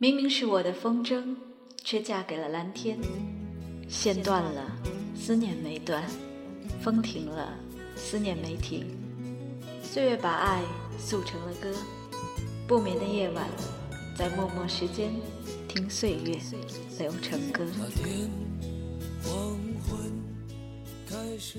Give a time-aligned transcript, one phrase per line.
[0.00, 1.34] 明明是我的风筝，
[1.82, 2.96] 却嫁给了蓝天。
[3.88, 4.64] 线断了，
[5.16, 6.00] 思念没断；
[6.80, 7.52] 风停了，
[7.96, 8.86] 思念没停。
[9.82, 10.62] 岁月把爱
[11.00, 11.74] 塑成了歌，
[12.68, 13.48] 不眠的夜晚，
[14.16, 15.10] 在默默时间
[15.66, 16.38] 听岁月
[17.00, 17.66] 流成歌。
[21.40, 21.58] 沙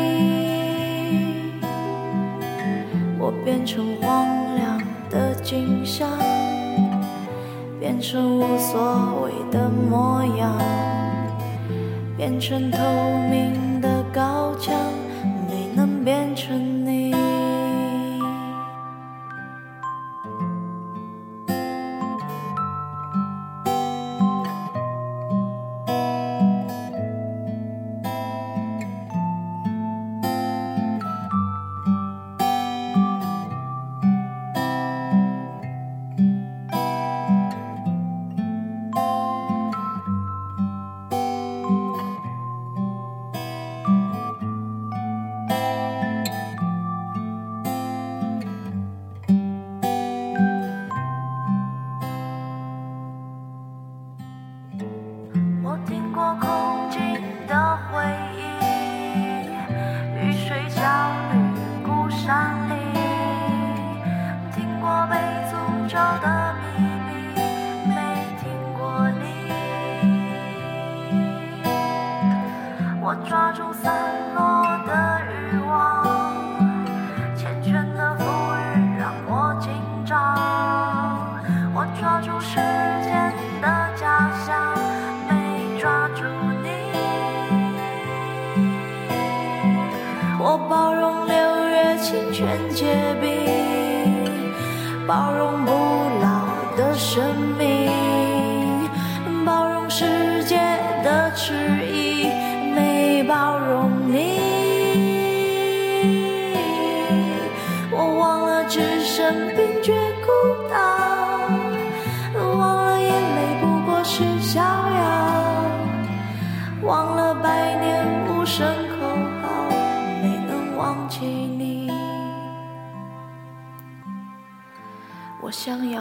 [3.21, 6.09] 我变成荒凉的景象。
[7.79, 10.55] 变成无所谓的模样，
[12.15, 12.77] 变成透
[13.27, 14.70] 明的高墙，
[92.11, 93.29] 心全结冰
[95.07, 95.71] 包容不
[96.21, 97.23] 老的生
[97.57, 97.80] 命。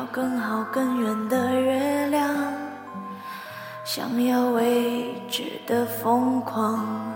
[0.01, 2.27] 要更好更圆的月亮，
[3.85, 7.15] 想要未知的疯狂，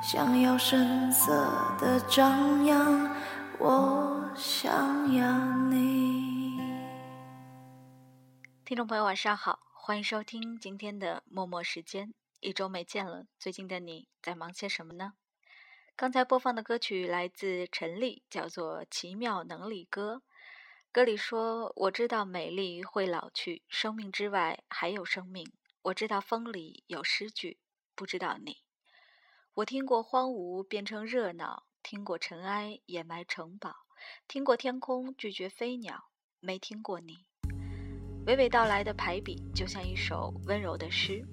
[0.00, 1.32] 想要声色
[1.80, 3.12] 的张扬，
[3.58, 5.36] 我想要
[5.68, 6.60] 你。
[8.64, 12.14] 听众朋友，晚上好，欢迎收听今天的默默时间。
[12.38, 15.14] 一周没见了，最近的你在忙些什么呢？
[15.96, 20.22] 刚才播放的歌曲来自陈粒，叫做《奇妙能力歌》。
[20.94, 25.44] 歌里说：“我知道美丽会老去，生命之外还有生命。
[25.82, 27.58] 我知道风里有诗句，
[27.96, 28.58] 不知道你。
[29.54, 33.74] 我听过荒芜变成热闹，听过尘埃掩埋城堡，
[34.28, 37.26] 听过天空拒绝飞鸟，没听过你。
[38.26, 41.26] 娓娓道来的排比就像一首温柔的诗。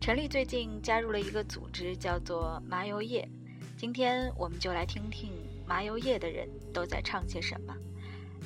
[0.00, 3.28] 陈粒最近加入了一个组织，叫做麻油叶。
[3.76, 5.30] 今天我们就来听听
[5.66, 7.76] 麻油叶的人都在唱些什么。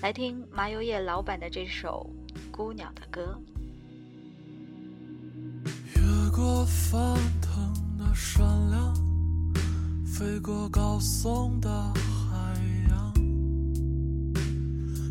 [0.02, 2.08] 来听麻油叶老板的这首
[2.50, 3.40] 《姑娘的歌》。
[5.94, 8.94] 越过翻腾的山梁，
[10.04, 12.54] 飞过高耸的海
[12.90, 13.12] 洋，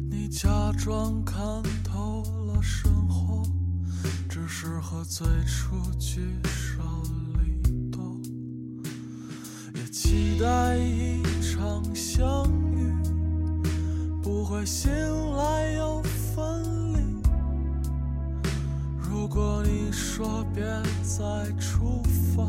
[0.10, 3.44] 你假装看透了生活，
[4.30, 6.84] 只是和最初聚少
[7.34, 8.16] 离多，
[9.74, 12.65] 也期待一场相遇，
[14.25, 14.92] 不会醒
[15.36, 16.63] 来又分
[16.95, 17.22] 离。
[18.98, 20.63] 如果你说别
[21.04, 21.24] 再
[21.60, 22.01] 出
[22.36, 22.44] 发，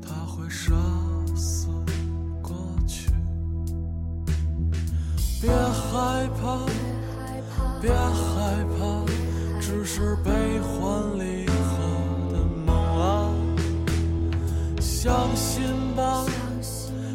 [0.00, 0.72] 他会杀
[1.36, 1.68] 死
[2.40, 2.56] 过
[2.86, 3.10] 去。
[5.42, 6.64] 别害怕，
[7.78, 9.04] 别害怕，
[9.60, 10.30] 只是悲
[10.60, 11.76] 欢离合
[12.32, 13.30] 的梦啊！
[14.80, 15.62] 相信
[15.94, 16.24] 吧，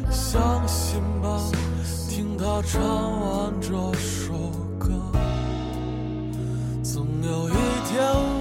[0.08, 1.40] 相信吧，
[2.44, 4.34] 他唱完这首
[4.78, 4.90] 歌。
[6.82, 7.54] 总有一
[7.88, 8.33] 天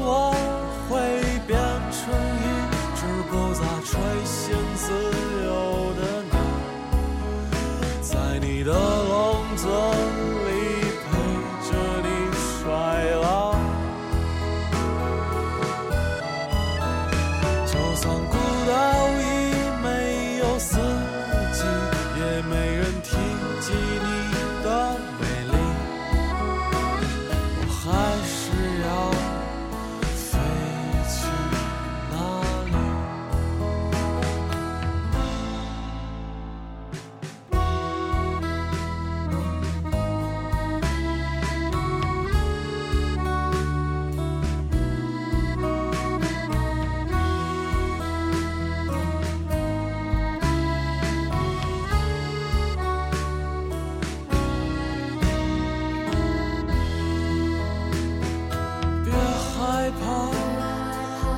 [59.84, 60.32] 害怕，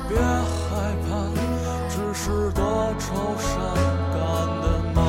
[0.08, 1.10] 别害怕，
[1.88, 2.62] 只是多
[2.96, 3.50] 愁善
[4.12, 4.16] 感
[4.62, 4.64] 的
[4.94, 5.02] 梦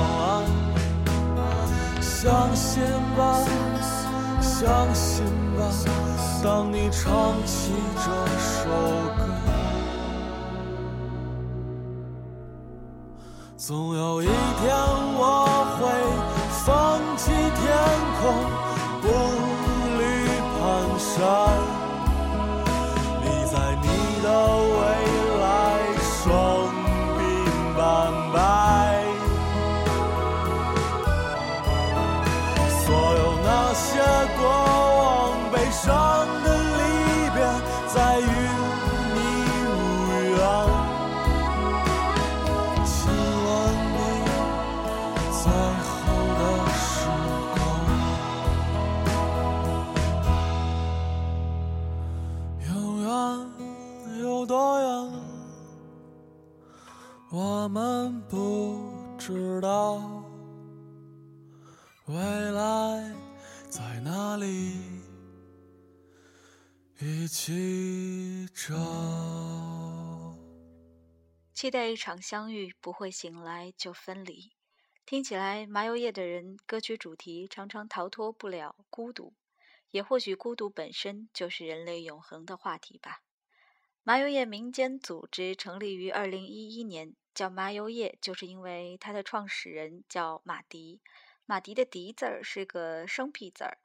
[1.37, 1.39] 啊！
[2.01, 2.81] 相信
[3.15, 3.37] 吧，
[4.41, 5.23] 相信
[5.55, 5.69] 吧，
[6.43, 7.73] 当你唱起
[8.03, 8.05] 这
[8.41, 8.71] 首
[9.15, 9.21] 歌，
[13.55, 14.33] 总有一天
[15.15, 15.45] 我
[15.77, 15.85] 会
[16.65, 17.67] 放弃天
[18.19, 18.33] 空，
[19.03, 19.05] 步
[19.99, 20.01] 履
[20.57, 21.66] 蹒跚。
[57.67, 60.23] 我们不知道。
[62.05, 63.13] 未来
[63.67, 64.77] 在哪里？
[67.01, 68.73] 一起找。
[71.53, 74.53] 期待一场相遇，不会醒来就分离。
[75.05, 79.33] 听起来，麻油叶的人歌曲主题常常逃脱不了孤独，
[79.91, 83.23] 也或许孤独本身就是人类永恒的话题吧。
[84.03, 90.99] 麻油叶民间组织成立于二零一一年，叫麻油叶，就是因为它的创始人叫马迪。
[91.45, 93.77] 马迪的“迪”字儿是个生僻字儿，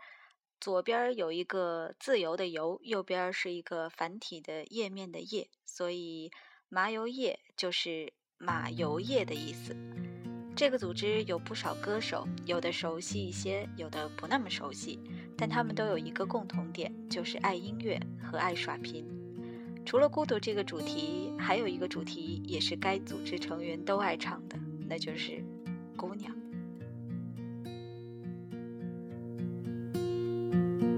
[0.58, 6.30] 左边有一个自由的“由”，右边是一个繁体的页面的“页”，所以
[6.70, 9.76] 麻油叶就是马油叶的意思。
[10.56, 14.98] 这个组织有不少歌手，有的熟悉一些，有的不那么熟悉，
[15.36, 19.21] 但他们都有一个共同点，就是爱音乐和爱耍贫。
[19.84, 24.58] 除了孤独这个主题，还有一个主题也是该组织成员都爱唱的，
[24.88, 25.44] 那就是
[25.96, 26.32] 姑娘。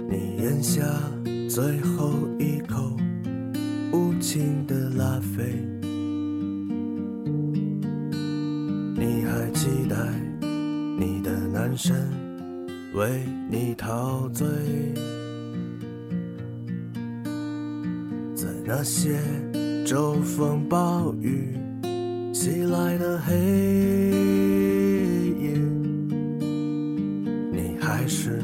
[0.09, 0.83] 你咽下
[1.49, 2.97] 最后一口
[3.93, 5.43] 无情的拉菲，
[8.97, 9.97] 你还期待
[10.99, 11.97] 你的男神
[12.95, 14.47] 为你陶醉，
[18.65, 19.19] 那些
[19.85, 21.55] 骤风暴雨
[22.33, 23.35] 袭来的黑
[25.39, 25.53] 夜，
[27.53, 28.43] 你还是。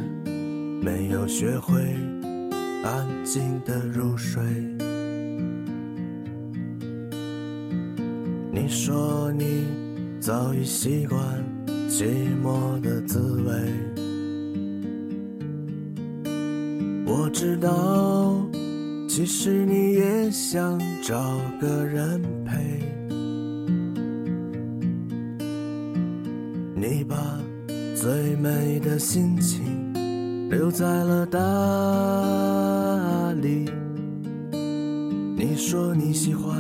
[0.83, 1.79] 没有学会
[2.83, 4.43] 安静的入睡。
[8.51, 9.67] 你说你
[10.19, 11.21] 早已习惯
[11.87, 12.07] 寂
[12.43, 13.53] 寞的滋味，
[17.05, 17.69] 我知道，
[19.21, 22.57] 其实你也想找个人陪。
[26.75, 27.39] 你把
[27.95, 29.91] 最美的心情。
[30.51, 31.39] 留在了大
[33.41, 33.71] 理。
[35.37, 36.57] 你说你喜欢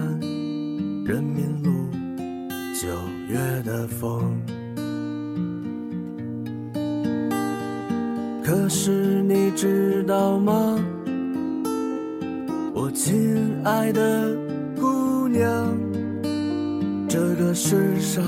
[17.40, 18.22] 个世上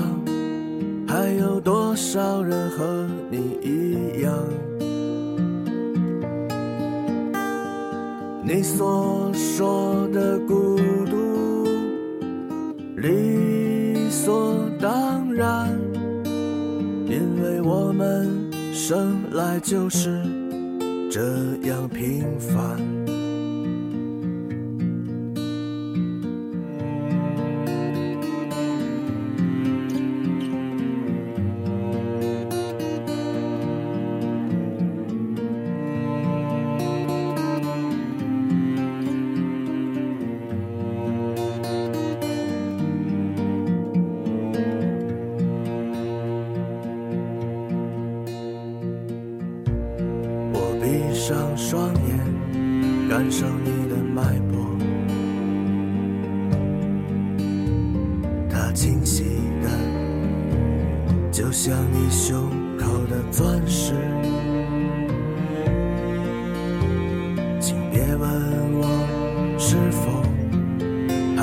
[1.07, 4.33] 还有多少人和你一样？
[8.43, 11.67] 你所说的孤独，
[12.97, 15.69] 理所当然，
[17.05, 20.23] 因为我们生来就是
[21.11, 21.21] 这
[21.67, 22.92] 样平凡。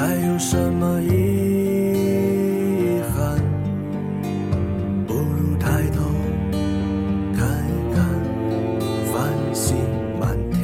[0.00, 1.12] 还有什么遗
[3.12, 3.36] 憾，
[5.06, 6.00] 不如抬头
[7.36, 8.02] 看一看
[9.12, 9.14] 繁
[9.52, 9.76] 星
[10.18, 10.58] 满天。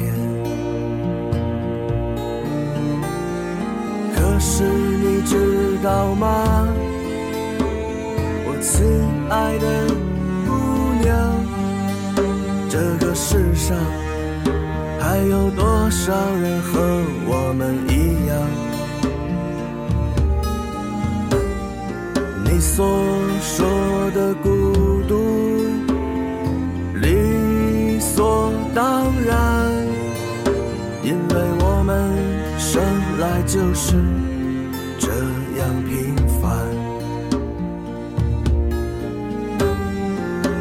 [4.15, 6.67] 可是你知道吗，
[8.43, 8.83] 我亲
[9.29, 9.87] 爱的
[10.47, 10.49] 姑
[11.03, 11.13] 娘，
[12.67, 13.77] 这个世上
[14.99, 18.35] 还有多少人和我们一样？
[22.77, 22.85] 所
[23.41, 23.65] 说
[24.11, 25.15] 的孤独，
[26.93, 29.35] 理所当然，
[31.01, 32.13] 因为我们
[32.59, 32.79] 生
[33.17, 33.95] 来就是
[34.99, 35.09] 这
[35.57, 36.45] 样平凡。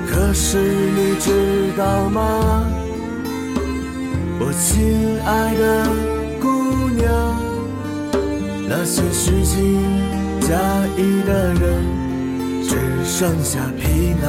[0.07, 2.65] 可是你知道吗，
[4.41, 5.87] 我亲爱的
[6.41, 6.49] 姑
[6.97, 7.37] 娘，
[8.67, 9.83] 那些虚情
[10.41, 10.57] 假
[10.97, 11.96] 意的人，
[13.19, 14.29] 剩下皮囊。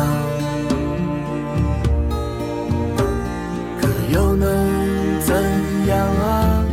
[3.81, 4.47] 可又能
[5.19, 5.35] 怎
[5.87, 6.63] 样啊？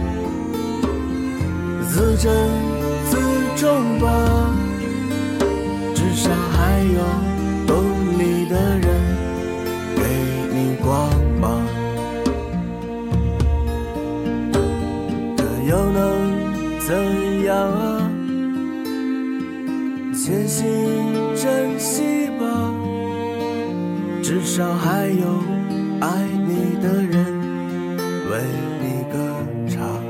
[1.88, 2.33] 自珍
[24.54, 25.40] 至少还有
[26.00, 27.26] 爱你的人
[28.30, 28.40] 为
[28.80, 29.18] 你歌
[29.68, 30.00] 唱。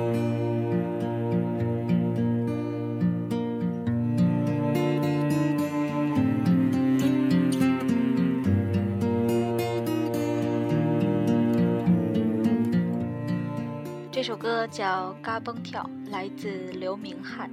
[14.12, 17.50] 这首歌叫《嘎嘣跳》，来自刘明翰。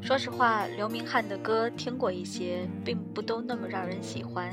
[0.00, 4.50] 说实话，刘明翰的歌听过一些，并不都那么让人喜欢。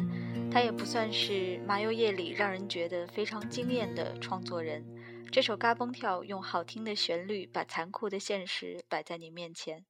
[0.51, 4.85] 他也不算是麻油叶里让人觉得非常惊艳的创作人。
[5.31, 9.85] 这首《嘎嘣跳》用好听的旋律，把残酷的现实摆在你面前。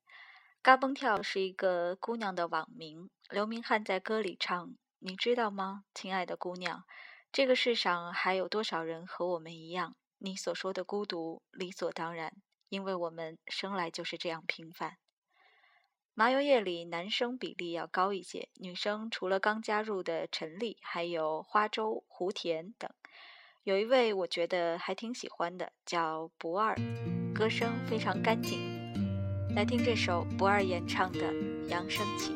[0.61, 3.09] 嘎嘣跳是一个姑娘的网名。
[3.31, 6.83] 刘明翰在歌里唱：“你知道吗，亲爱的姑娘，
[7.31, 9.95] 这个世上还有多少人和我们一样？
[10.19, 12.31] 你所说的孤独，理所当然，
[12.69, 14.97] 因为我们生来就是这样平凡。”
[16.13, 22.91] 麻油叶里男生比例要高一些，女生除了刚加入的陈粒，还有花粥、胡田等。
[23.63, 26.75] 有一位我觉得还挺喜欢的，叫不二，
[27.33, 28.59] 歌声非常干净。
[29.55, 31.31] 来听这首不二演唱的
[31.67, 32.33] 《扬声器》。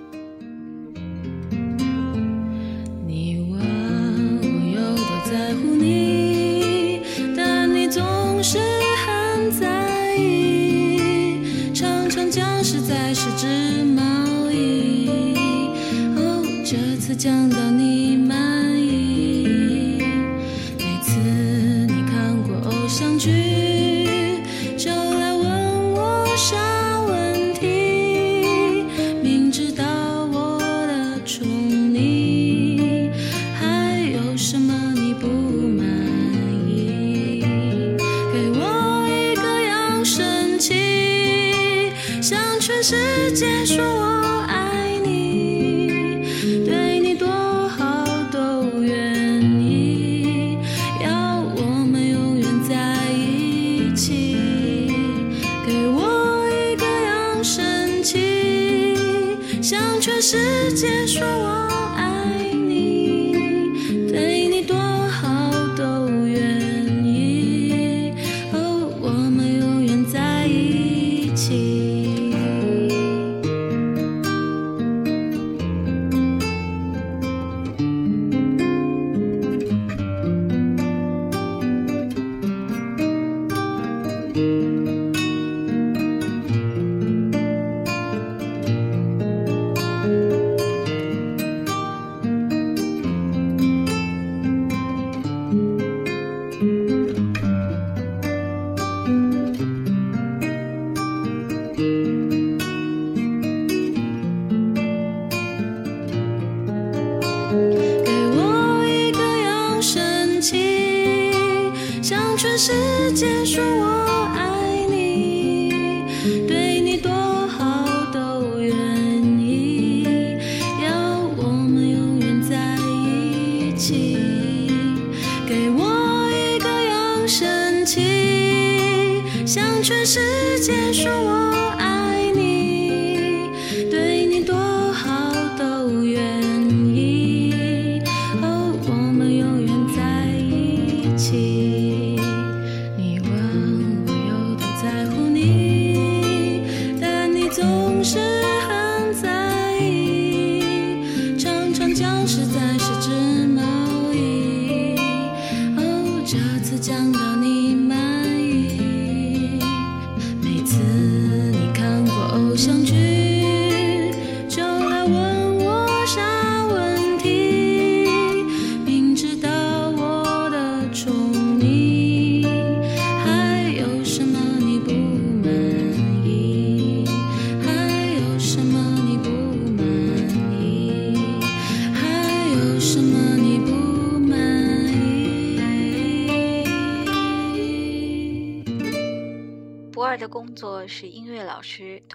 [129.86, 131.75] 全世界说我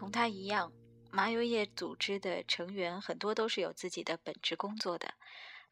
[0.01, 0.73] 同他一样，
[1.11, 5.13] 麻油叶组织的成员很多都是有自己的本职工作的。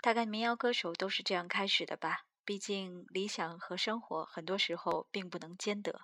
[0.03, 6.03] 大概民谣歌手都是这样开始的吧，毕竟理想和生活很多时候并不能兼得。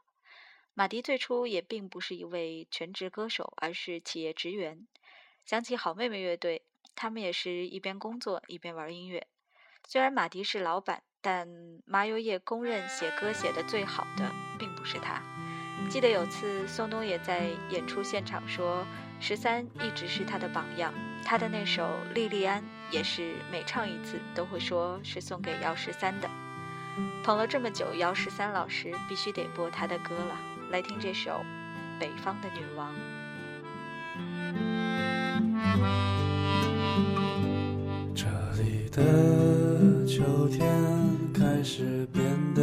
[0.72, 4.86] 马迪最初也并不是一位全职歌手，而是企业职员。
[5.44, 6.64] 想起好妹妹乐队，
[6.96, 9.26] 他们也是一边工作一边玩音乐。
[9.86, 11.46] 虽然马迪是老板，但
[11.84, 15.33] 麻油叶公认写歌写得最好的并不是他。
[15.88, 18.84] 记得有次宋冬野在演出现场说，
[19.20, 20.92] 十三一直是他的榜样，
[21.24, 26.28] 他的那首《莉莉安》也是每唱一次都会说是送给姚十三的。
[27.22, 30.36] 捧了这么久，姚十三老师必须得播他的歌了，
[30.70, 31.30] 来听这首
[32.00, 32.90] 《北方的女王》。
[38.14, 38.26] 这
[38.62, 40.62] 里的秋天
[41.32, 42.62] 开始变得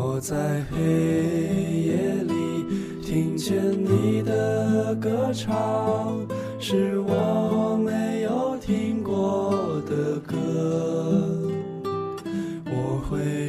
[0.00, 2.64] 我在黑夜里
[3.02, 6.24] 听见你的歌唱，
[6.60, 11.36] 是我没有听过的歌。
[12.64, 13.47] 我会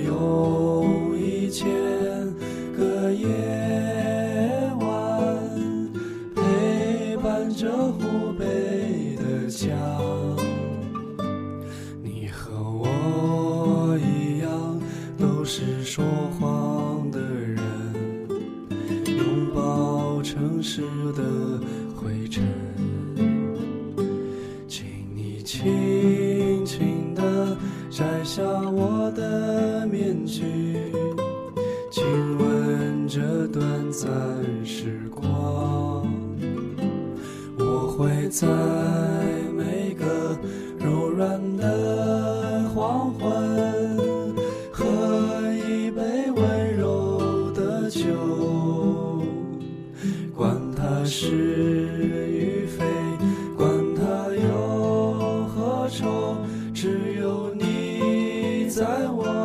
[58.80, 59.39] 在我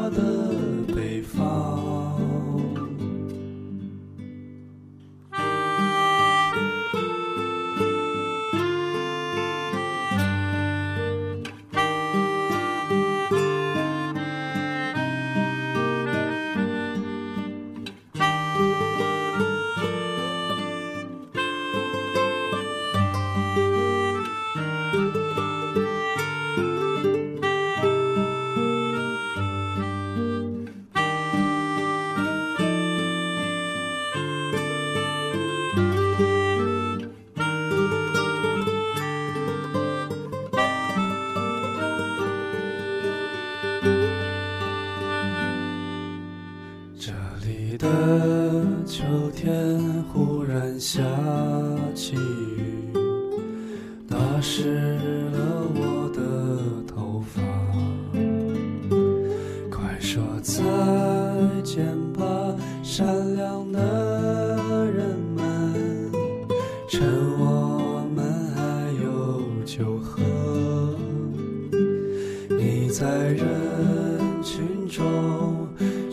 [72.96, 75.66] 在人群中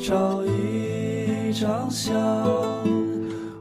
[0.03, 2.11] 找一张相，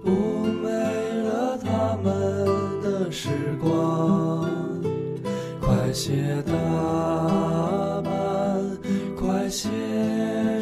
[0.03, 2.47] 妩媚了他们
[2.83, 3.29] 的时
[3.61, 4.49] 光。
[5.61, 6.55] 快些打
[8.01, 8.11] 扮，
[9.15, 9.69] 快些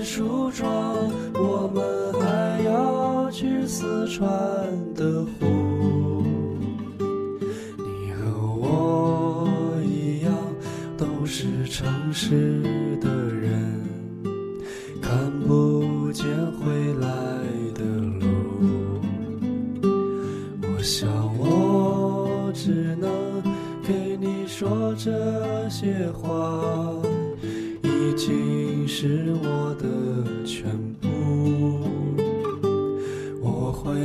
[0.03, 0.69] 梳妆，
[1.35, 4.29] 我们还要去四川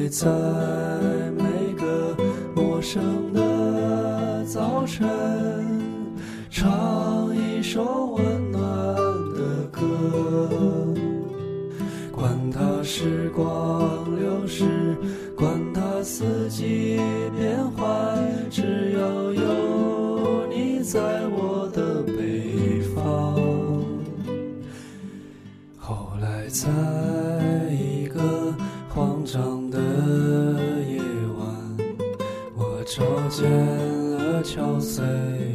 [0.10, 0.30] 在
[1.38, 2.16] 每个
[2.56, 5.08] 陌生的早晨，
[6.50, 8.62] 唱一首温暖
[9.34, 10.50] 的歌。
[12.12, 14.96] 管它时光流逝，
[15.36, 17.00] 管它四季
[17.38, 21.00] 变换，只要有你在
[21.32, 21.53] 我
[34.84, 35.53] 了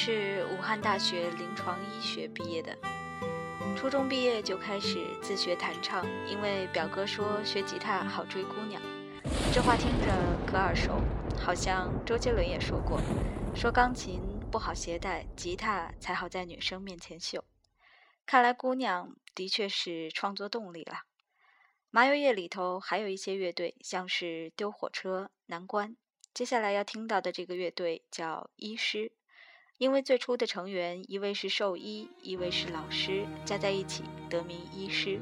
[0.00, 2.78] 是武汉大学临床医学毕业的，
[3.76, 8.80] 初中毕业就开始自学弹唱，因为表哥说学吉他好追姑娘。
[9.52, 10.06] 这话听着
[10.46, 11.02] 可耳熟，
[11.36, 13.00] 好像周杰伦也说过，
[13.56, 14.20] 说钢琴
[14.52, 17.42] 不好携带，吉他才好在女生面前秀。
[18.24, 20.98] 看来姑娘的确是创作动力了。
[21.90, 25.96] 麻油叶里头还有一些乐队，像是丢火车、南关。
[26.32, 29.10] 接下来要听到的这个乐队叫医师，
[29.78, 35.20] 因为最初的成员一位是兽医，一位是老师，加在一起得名医师。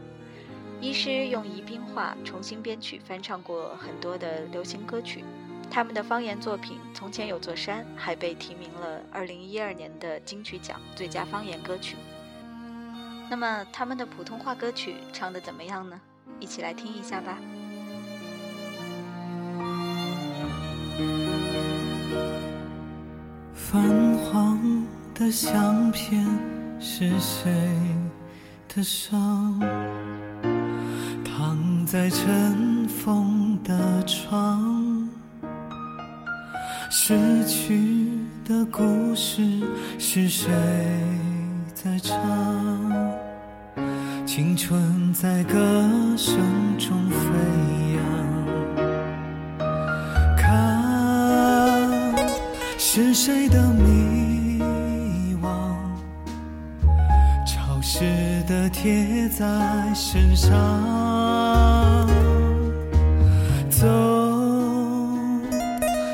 [0.81, 5.23] 医师用宜宾话重新编曲翻唱过很多的流行歌曲，
[5.71, 11.97] 他们的方言作品《从前有座山》还被提名了2012年的金曲奖最佳方言歌曲。
[13.29, 16.01] 那么他们的普通话歌曲唱得怎么样呢？
[16.41, 17.39] 一起来听一下吧。
[23.69, 23.83] 泛
[24.19, 24.61] 黄
[25.13, 26.25] 的相片
[26.79, 27.51] 是谁
[28.73, 29.61] 的伤？
[31.25, 35.09] 躺在尘封的窗，
[36.93, 38.09] 逝去
[38.45, 39.43] 的故事
[39.99, 40.49] 是谁
[41.75, 42.17] 在唱？
[44.25, 45.57] 青春在歌
[46.17, 46.39] 声
[46.79, 48.26] 中飞扬。
[52.99, 54.59] 是谁的迷
[55.43, 55.49] 惘，
[57.47, 59.45] 潮湿的贴在
[59.93, 60.51] 身上。
[63.69, 63.87] 走，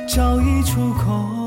[0.08, 1.41] 找一出口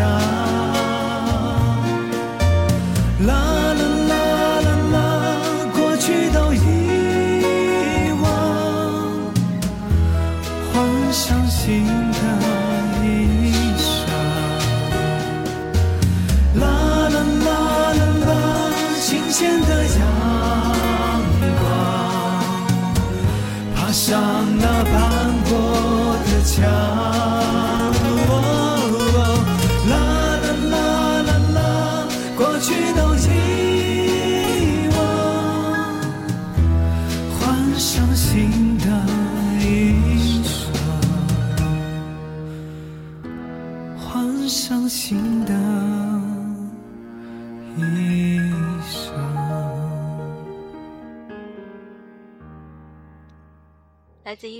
[0.00, 0.49] 家。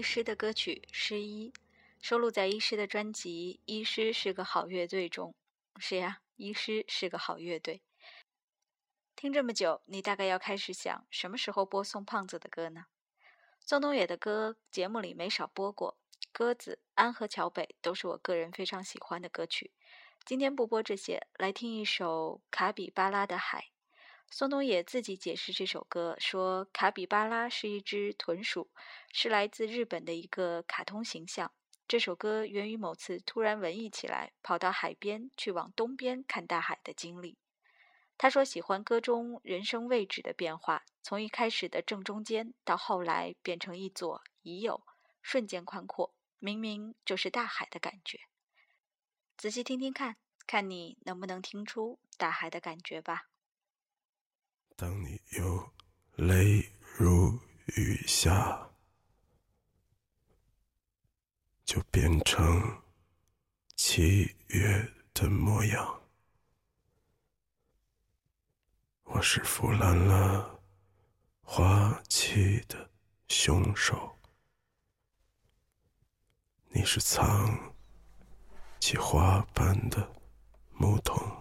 [0.01, 1.51] 医师的歌曲《失忆》，
[2.01, 5.35] 收录在医师的专辑《医师是个好乐队》中。
[5.79, 7.83] 是呀，医师是个好乐队。
[9.15, 12.87] 听这么久，你大概要开始想，什么时候播宋胖子的歌呢？
[13.61, 15.99] 宋冬野的歌节目里没少播过，
[16.33, 19.71] 《鸽子》《安河桥北》都是我个人非常喜欢的歌曲。
[20.25, 23.67] 今天不播这些，来听一首《卡比巴拉的海》。
[24.33, 28.71] 宋冬野自己解释这首歌说：“卡比巴拉是一只豚鼠，
[29.13, 31.53] 是来自日本的一个卡通形象。
[31.89, 37.39] 这首歌源于某次突然文艺起来，跑到海边去往东边看大海的经历。”
[38.17, 44.87] 他说喜欢歌中人生位置的变化，从一开始的正中间，到后来变成一左一右，
[45.21, 48.21] 瞬间宽阔，明明就是大海的感觉。
[49.37, 50.17] 仔细听听看，
[50.47, 53.30] 看你能不能听出大海的感觉吧。
[54.81, 55.73] 当你又
[56.15, 56.67] 泪
[56.97, 57.39] 如
[57.77, 58.67] 雨下，
[61.67, 62.81] 就变成
[63.77, 66.03] 七月的模样。
[69.03, 70.59] 我是腐烂了
[71.43, 72.91] 花期的
[73.29, 74.19] 凶手，
[76.71, 77.75] 你是藏
[78.81, 80.11] 起花瓣的
[80.73, 81.40] 牧童。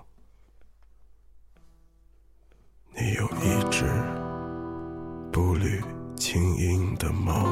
[6.99, 7.47] 的猫，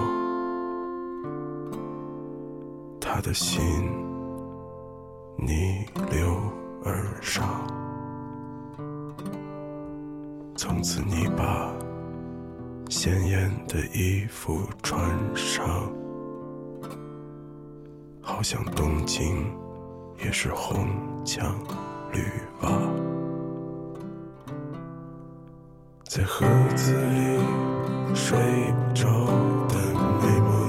[2.99, 3.61] 他的心
[5.37, 6.37] 逆流
[6.83, 7.65] 而上。
[10.57, 11.73] 从此，你把
[12.89, 14.99] 鲜艳的衣服穿
[15.33, 15.65] 上，
[18.21, 19.49] 好像东京
[20.19, 20.89] 也是红
[21.23, 21.55] 墙
[22.11, 22.19] 绿
[22.61, 22.69] 瓦。
[26.03, 27.39] 在盒子里
[28.17, 28.35] 睡
[28.73, 29.07] 不着
[29.69, 29.75] 的
[30.19, 30.66] 美梦，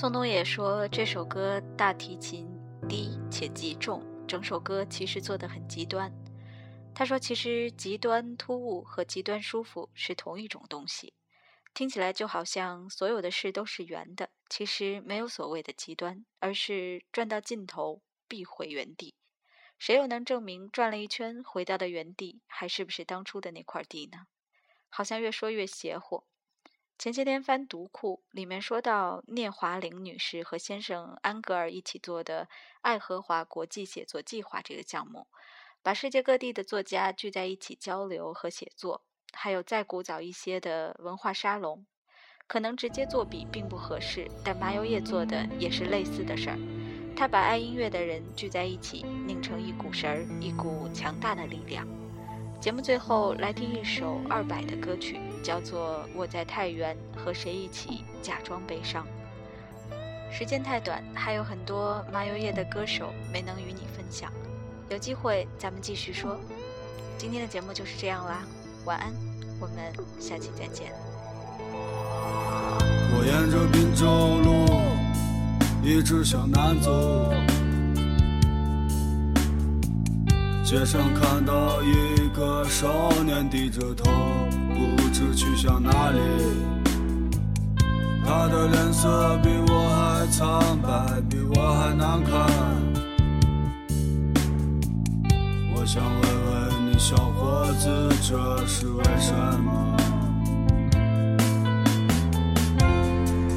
[0.00, 2.48] 宋冬野说这首歌大提琴
[2.88, 6.10] 低且极重，整首歌其实做得很极端。
[6.94, 11.12] 他说，其实极端突兀和极端舒服是同一种东西，
[11.74, 19.14] 听起来就好像所有的事都是圆的，其实没有所谓的极端，而是转到尽头必回原地。
[19.78, 24.20] 谁又能证明转了一圈回到的原地还是不是当初的那块地呢？
[24.88, 26.24] 好像越说越邪乎。
[27.00, 32.46] 前些天翻读库，里面说到聂华苓女士和先生安格尔一起做的
[32.82, 35.26] 爱荷华国际写作计划这个项目，
[35.82, 41.86] 把世界各地的作家聚在一起交流和写作，还有再古早一些的文化沙龙。
[42.46, 46.58] 可能直接作笔并不合适，但麻油叶做的也是类似的事儿。
[47.16, 51.88] 他把爱音乐的人聚在一起，拧成一股绳儿，一股强大的力量。
[52.60, 59.04] 节目最后来听一首二百的歌曲，叫做《我在太原和谁一起假装悲伤》。
[60.32, 64.32] 时间太短，还有很多麻油叶的歌手没能与你分享，
[64.88, 66.38] 有机会咱们继续说。
[67.18, 68.42] 今天的节目就是这样啦，
[68.84, 69.12] 晚安，
[69.60, 70.92] 我们下期再见。
[73.12, 74.06] 我沿着滨州
[74.38, 74.80] 路
[75.82, 76.90] 一直向南走，
[80.70, 84.08] 街上看到一个少年低着头，
[84.72, 86.20] 不知去向哪里。
[88.24, 92.30] 他的脸色比我还苍白，比我还难看。
[95.74, 97.90] 我想问问你，小伙子，
[98.22, 99.96] 这是为什么？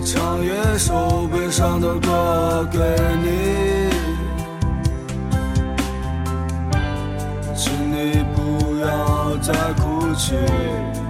[0.04, 0.50] 唱一
[0.80, 2.80] 首悲伤的歌给
[3.22, 3.83] 你，
[9.44, 11.03] 在哭泣。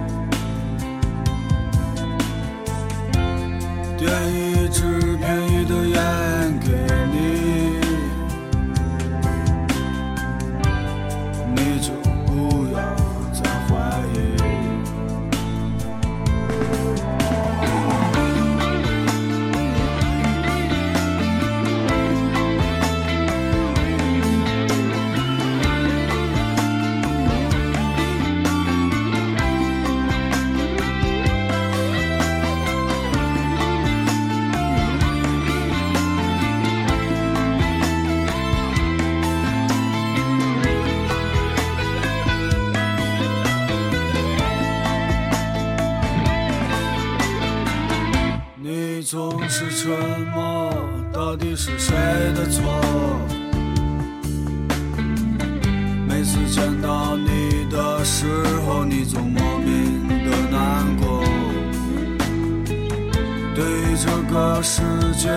[64.64, 64.80] 世
[65.18, 65.28] 界，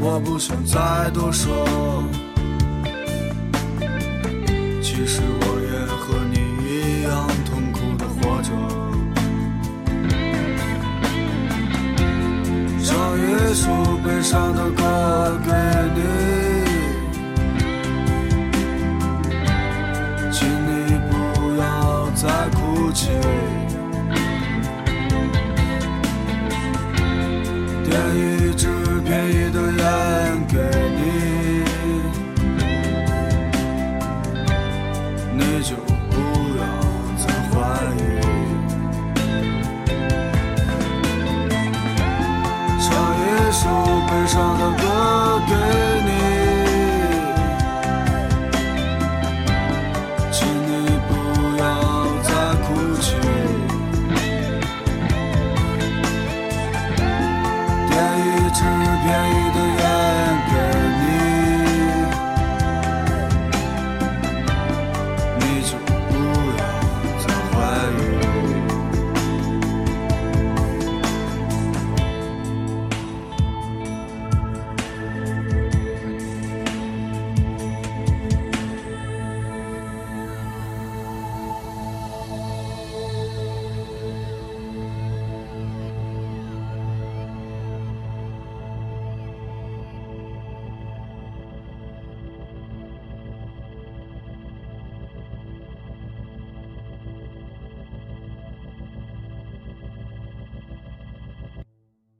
[0.00, 1.52] 我不想再多说。